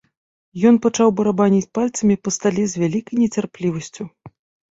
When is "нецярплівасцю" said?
3.25-4.03